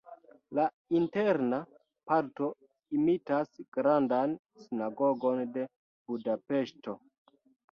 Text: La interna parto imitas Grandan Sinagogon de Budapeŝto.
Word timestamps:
La 0.59 0.63
interna 0.99 1.59
parto 2.11 2.47
imitas 3.01 3.53
Grandan 3.79 4.35
Sinagogon 4.65 5.45
de 5.59 5.67
Budapeŝto. 6.09 6.99